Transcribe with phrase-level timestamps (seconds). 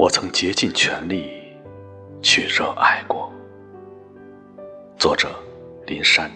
[0.00, 1.30] 我曾竭尽全力
[2.22, 3.30] 去热爱过。
[4.96, 5.28] 作者：
[5.84, 6.30] 林珊。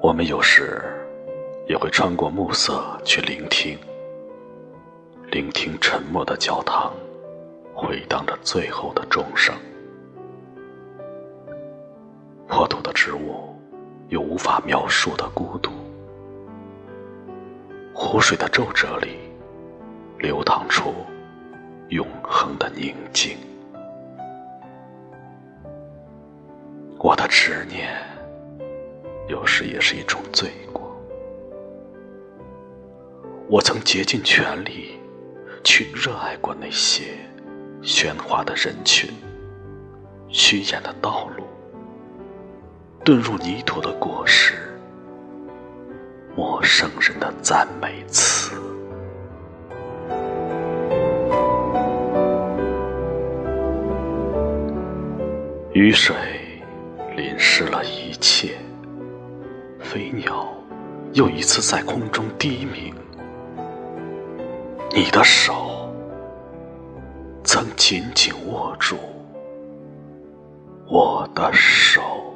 [0.00, 0.80] 我们有时
[1.66, 3.76] 也会穿过暮色去聆听，
[5.32, 6.92] 聆听沉默的教堂
[7.74, 9.52] 回荡着最后的钟声。
[12.46, 13.56] 破土的植物
[14.08, 15.49] 有无法描述的孤独，
[17.94, 19.18] 湖水的皱褶里
[20.18, 20.94] 流淌出
[21.88, 23.36] 永恒的宁静。
[26.98, 28.10] 我的执念。
[29.30, 31.00] 有时也是一种罪过。
[33.48, 34.98] 我曾竭尽全力
[35.62, 37.16] 去热爱过那些
[37.80, 39.08] 喧哗的人群、
[40.28, 41.44] 虚掩的道路、
[43.04, 44.59] 遁入泥土的果实、
[46.40, 48.56] 陌生人的赞美词。
[55.74, 56.16] 雨水
[57.14, 58.56] 淋湿了一切。
[59.80, 60.48] 飞鸟
[61.12, 62.94] 又一次在空中低鸣，
[64.94, 65.92] 你的手
[67.44, 68.96] 曾紧紧握住
[70.88, 72.29] 我的手。